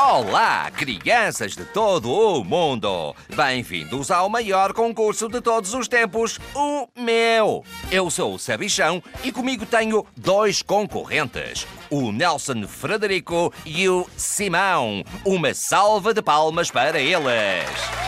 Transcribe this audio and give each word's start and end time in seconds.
Olá, 0.00 0.70
crianças 0.70 1.56
de 1.56 1.64
todo 1.64 2.08
o 2.08 2.44
mundo! 2.44 3.16
Bem-vindos 3.34 4.12
ao 4.12 4.28
maior 4.28 4.72
concurso 4.72 5.28
de 5.28 5.40
todos 5.40 5.74
os 5.74 5.88
tempos, 5.88 6.38
o 6.54 6.86
meu! 6.96 7.64
Eu 7.90 8.08
sou 8.08 8.34
o 8.34 8.38
Sabichão 8.38 9.02
e 9.24 9.32
comigo 9.32 9.66
tenho 9.66 10.06
dois 10.16 10.62
concorrentes, 10.62 11.66
o 11.90 12.12
Nelson 12.12 12.64
Frederico 12.68 13.52
e 13.66 13.88
o 13.88 14.06
Simão. 14.16 15.02
Uma 15.24 15.52
salva 15.52 16.14
de 16.14 16.22
palmas 16.22 16.70
para 16.70 17.00
eles! 17.00 18.07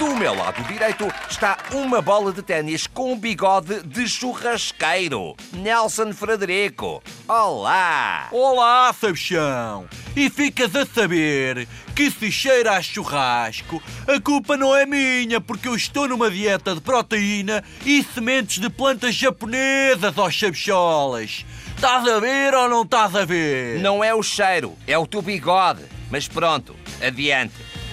Do 0.00 0.16
meu 0.16 0.34
lado 0.34 0.62
direito 0.62 1.06
está 1.28 1.58
uma 1.74 2.00
bola 2.00 2.32
de 2.32 2.40
ténis 2.40 2.86
com 2.86 3.18
bigode 3.18 3.82
de 3.82 4.08
churrasqueiro. 4.08 5.36
Nelson 5.52 6.14
Frederico. 6.14 7.02
Olá! 7.28 8.28
Olá, 8.32 8.94
Sabichão! 8.98 9.86
E 10.16 10.30
ficas 10.30 10.74
a 10.74 10.86
saber 10.86 11.68
que 11.94 12.10
se 12.10 12.32
cheira 12.32 12.78
a 12.78 12.82
churrasco, 12.82 13.82
a 14.08 14.18
culpa 14.18 14.56
não 14.56 14.74
é 14.74 14.86
minha, 14.86 15.38
porque 15.38 15.68
eu 15.68 15.74
estou 15.74 16.08
numa 16.08 16.30
dieta 16.30 16.74
de 16.74 16.80
proteína 16.80 17.62
e 17.84 18.02
sementes 18.02 18.58
de 18.58 18.70
plantas 18.70 19.14
japonesas, 19.14 20.16
ó 20.16 20.30
Sabicholas. 20.30 21.44
Estás 21.76 22.08
a 22.08 22.18
ver 22.18 22.54
ou 22.54 22.70
não 22.70 22.82
estás 22.84 23.14
a 23.14 23.26
ver? 23.26 23.78
Não 23.80 24.02
é 24.02 24.14
o 24.14 24.22
cheiro, 24.22 24.78
é 24.86 24.96
o 24.96 25.06
teu 25.06 25.20
bigode. 25.20 25.84
Mas 26.10 26.26
pronto, 26.26 26.74
adiante. 27.06 27.52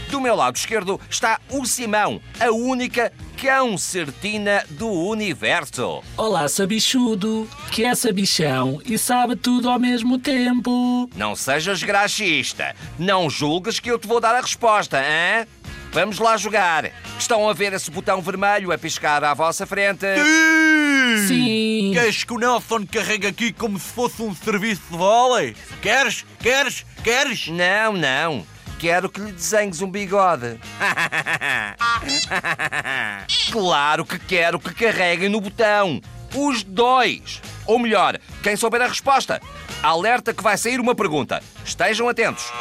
Do 0.09 0.21
meu 0.21 0.35
lado 0.35 0.55
esquerdo 0.55 0.99
está 1.09 1.39
o 1.49 1.65
Simão, 1.65 2.21
a 2.39 2.49
única 2.49 3.11
cão 3.39 3.77
certina 3.77 4.63
do 4.69 4.89
universo. 4.89 6.01
Olá, 6.15 6.47
sabichudo, 6.47 7.47
que 7.71 7.83
é 7.83 7.93
sabichão 7.93 8.81
e 8.85 8.97
sabe 8.97 9.35
tudo 9.35 9.69
ao 9.69 9.77
mesmo 9.77 10.17
tempo. 10.17 11.09
Não 11.15 11.35
sejas 11.35 11.83
graxista. 11.83 12.73
Não 12.97 13.29
julgues 13.29 13.79
que 13.79 13.91
eu 13.91 13.99
te 13.99 14.07
vou 14.07 14.21
dar 14.21 14.33
a 14.33 14.41
resposta, 14.41 14.97
hein? 14.97 15.45
Vamos 15.91 16.19
lá 16.19 16.37
jogar. 16.37 16.89
Estão 17.19 17.49
a 17.49 17.53
ver 17.53 17.73
esse 17.73 17.91
botão 17.91 18.21
vermelho 18.21 18.71
a 18.71 18.77
piscar 18.77 19.23
à 19.23 19.33
vossa 19.33 19.65
frente? 19.65 20.05
Sim! 20.15 21.27
Sim. 21.27 21.91
Queres 21.93 22.23
que 22.23 22.33
o 22.33 22.37
Nelson 22.37 22.85
carregue 22.85 23.27
aqui 23.27 23.51
como 23.51 23.79
se 23.79 23.91
fosse 23.91 24.21
um 24.21 24.33
serviço 24.35 24.81
de 24.89 24.97
vôlei? 24.97 25.55
Queres? 25.81 26.25
Queres? 26.39 26.85
Queres? 27.03 27.47
Não, 27.47 27.93
não. 27.93 28.45
Quero 28.79 29.09
que 29.09 29.19
lhe 29.19 29.31
desenhes 29.31 29.81
um 29.81 29.89
bigode. 29.89 30.59
claro 33.51 34.05
que 34.05 34.19
quero 34.19 34.59
que 34.59 34.73
carreguem 34.73 35.29
no 35.29 35.41
botão. 35.41 35.99
Os 36.35 36.63
dois. 36.63 37.41
Ou 37.65 37.79
melhor, 37.79 38.19
quem 38.43 38.55
souber 38.55 38.81
a 38.81 38.87
resposta. 38.87 39.41
Alerta 39.81 40.33
que 40.33 40.43
vai 40.43 40.57
sair 40.57 40.79
uma 40.79 40.93
pergunta. 40.93 41.41
Estejam 41.65 42.07
atentos. 42.07 42.51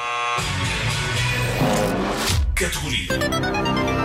Categoria 2.54 3.18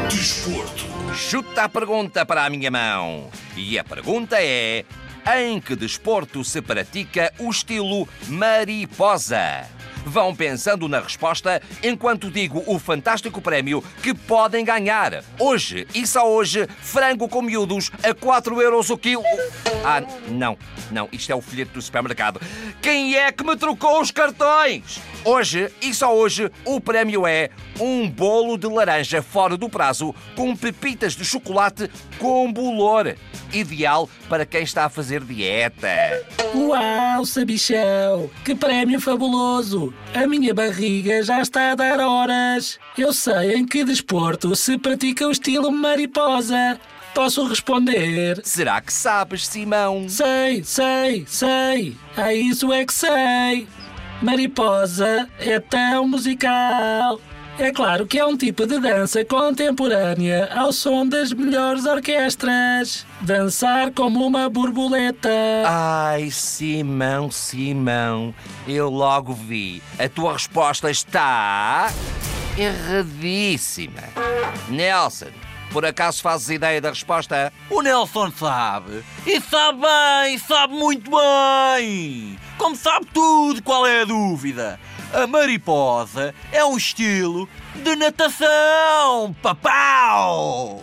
Desporto. 0.09 0.83
Chuta 1.15 1.63
a 1.63 1.69
pergunta 1.69 2.25
para 2.25 2.45
a 2.45 2.49
minha 2.49 2.69
mão. 2.69 3.29
E 3.55 3.79
a 3.79 3.83
pergunta 3.83 4.35
é: 4.39 4.83
em 5.37 5.61
que 5.61 5.75
desporto 5.75 6.43
se 6.43 6.61
pratica 6.61 7.31
o 7.39 7.49
estilo 7.49 8.07
mariposa? 8.27 9.65
Vão 10.05 10.35
pensando 10.35 10.87
na 10.87 10.99
resposta 10.99 11.61
enquanto 11.83 12.31
digo 12.31 12.63
o 12.65 12.79
fantástico 12.79 13.41
prémio 13.41 13.83
que 14.01 14.13
podem 14.13 14.65
ganhar. 14.65 15.23
Hoje 15.39 15.87
e 15.93 16.05
só 16.07 16.29
hoje, 16.29 16.67
frango 16.79 17.27
com 17.27 17.41
miúdos 17.41 17.91
a 18.03 18.13
4 18.13 18.61
euros 18.61 18.89
o 18.89 18.97
quilo. 18.97 19.23
Ah, 19.83 20.01
não, 20.27 20.57
não, 20.91 21.07
isto 21.11 21.31
é 21.31 21.35
o 21.35 21.41
folheto 21.41 21.73
do 21.73 21.81
supermercado. 21.81 22.41
Quem 22.81 23.15
é 23.15 23.31
que 23.31 23.43
me 23.43 23.55
trocou 23.55 24.01
os 24.01 24.11
cartões? 24.11 24.99
Hoje 25.23 25.71
e 25.81 25.93
só 25.93 26.15
hoje, 26.15 26.51
o 26.65 26.81
prémio 26.81 27.27
é 27.27 27.49
um 27.79 28.09
bolo 28.09 28.57
de 28.57 28.67
laranja 28.67 29.21
fora 29.21 29.55
do 29.55 29.69
prazo 29.69 30.15
com 30.35 30.55
pepitas 30.55 31.15
de 31.15 31.23
chocolate 31.23 31.89
com 32.17 32.51
bolor. 32.51 33.15
Ideal 33.53 34.09
para 34.29 34.45
quem 34.45 34.63
está 34.63 34.85
a 34.85 34.89
fazer 34.89 35.21
dieta. 35.23 35.87
Uau, 36.55 37.25
sabichão, 37.25 38.29
que 38.43 38.55
prémio 38.55 38.99
fabuloso. 38.99 39.93
A 40.13 40.25
minha 40.27 40.53
barriga 40.53 41.21
já 41.23 41.41
está 41.41 41.71
a 41.71 41.75
dar 41.75 41.99
horas. 41.99 42.79
Eu 42.97 43.11
sei 43.13 43.55
em 43.55 43.65
que 43.65 43.83
desporto 43.83 44.55
se 44.55 44.77
pratica 44.77 45.27
o 45.27 45.31
estilo 45.31 45.71
mariposa. 45.71 46.79
Posso 47.13 47.45
responder? 47.45 48.39
Será 48.43 48.79
que 48.79 48.93
sabes, 48.93 49.45
Simão? 49.45 50.07
Sei, 50.07 50.63
sei, 50.63 51.25
sei. 51.27 51.97
A 52.15 52.33
isso 52.33 52.71
é 52.71 52.85
que 52.85 52.93
sei. 52.93 53.67
Mariposa 54.21 55.27
é 55.39 55.59
tão 55.59 56.07
musical. 56.07 57.19
É 57.61 57.71
claro 57.71 58.07
que 58.07 58.17
é 58.17 58.25
um 58.25 58.35
tipo 58.35 58.65
de 58.65 58.79
dança 58.79 59.23
contemporânea 59.23 60.49
ao 60.51 60.73
som 60.73 61.05
das 61.05 61.31
melhores 61.31 61.85
orquestras. 61.85 63.05
Dançar 63.21 63.91
como 63.91 64.25
uma 64.25 64.49
borboleta. 64.49 65.29
Ai, 65.67 66.31
Simão, 66.31 67.29
Simão, 67.29 68.33
eu 68.67 68.89
logo 68.89 69.33
vi. 69.33 69.79
A 69.99 70.09
tua 70.09 70.33
resposta 70.33 70.89
está. 70.89 71.91
erradíssima. 72.57 74.01
Nelson, 74.67 75.27
por 75.71 75.85
acaso 75.85 76.19
fazes 76.23 76.49
ideia 76.49 76.81
da 76.81 76.89
resposta? 76.89 77.53
O 77.69 77.83
Nelson 77.83 78.31
sabe. 78.31 79.03
E 79.27 79.39
sabe 79.39 79.81
bem, 79.81 80.37
sabe 80.39 80.73
muito 80.73 81.11
bem. 81.11 82.39
Como 82.57 82.75
sabe 82.75 83.05
tudo, 83.13 83.61
qual 83.61 83.85
é 83.85 84.01
a 84.01 84.05
dúvida? 84.05 84.79
A 85.13 85.27
mariposa 85.27 86.33
é 86.53 86.63
um 86.63 86.77
estilo 86.77 87.47
de 87.75 87.97
natação, 87.97 89.35
papau! 89.41 90.81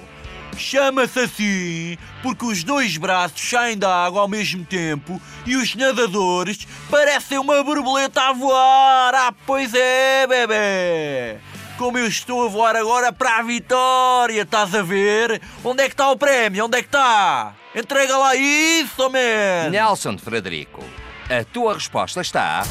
Chama-se 0.54 1.20
assim 1.20 1.98
porque 2.22 2.44
os 2.44 2.62
dois 2.62 2.98
braços 2.98 3.40
saem 3.40 3.78
da 3.78 4.04
água 4.04 4.20
ao 4.20 4.28
mesmo 4.28 4.66
tempo 4.66 5.18
e 5.46 5.56
os 5.56 5.74
nadadores 5.74 6.66
parecem 6.90 7.38
uma 7.38 7.64
borboleta 7.64 8.20
a 8.20 8.32
voar. 8.34 9.14
Ah, 9.14 9.32
pois 9.46 9.72
é, 9.72 10.26
bebê! 10.26 11.38
Como 11.78 11.96
eu 11.96 12.06
estou 12.06 12.44
a 12.44 12.48
voar 12.48 12.76
agora 12.76 13.10
para 13.10 13.38
a 13.38 13.42
vitória, 13.42 14.42
estás 14.42 14.74
a 14.74 14.82
ver? 14.82 15.40
Onde 15.64 15.84
é 15.84 15.86
que 15.86 15.94
está 15.94 16.10
o 16.10 16.18
prémio? 16.18 16.66
Onde 16.66 16.76
é 16.76 16.82
que 16.82 16.88
está? 16.88 17.54
Entrega 17.74 18.16
lá 18.18 18.34
isso, 18.34 19.08
man! 19.08 19.70
Nelson 19.70 20.18
Frederico, 20.18 20.84
a 21.30 21.44
tua 21.44 21.74
resposta 21.74 22.20
está. 22.20 22.64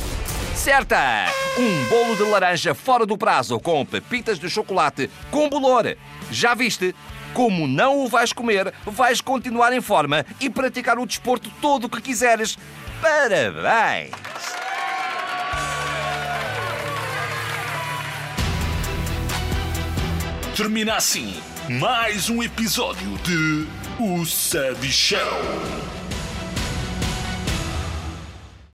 Certa! 0.57 1.27
Um 1.57 1.85
bolo 1.85 2.15
de 2.15 2.23
laranja 2.23 2.73
fora 2.73 3.05
do 3.05 3.17
prazo 3.17 3.59
com 3.59 3.85
pepitas 3.85 4.39
de 4.39 4.49
chocolate 4.49 5.09
com 5.29 5.47
bolor. 5.47 5.95
Já 6.31 6.55
viste? 6.55 6.95
Como 7.33 7.67
não 7.67 7.99
o 7.99 8.07
vais 8.07 8.33
comer, 8.33 8.73
vais 8.83 9.21
continuar 9.21 9.71
em 9.71 9.81
forma 9.81 10.25
e 10.41 10.49
praticar 10.49 10.97
o 10.97 11.05
desporto 11.05 11.51
todo 11.61 11.85
o 11.85 11.89
que 11.89 12.01
quiseres. 12.01 12.57
Parabéns! 12.99 14.11
Termina 20.55 20.95
assim 20.95 21.39
mais 21.69 22.29
um 22.29 22.41
episódio 22.41 23.17
de 23.19 23.67
O 23.99 24.25
Sabichão. 24.25 25.96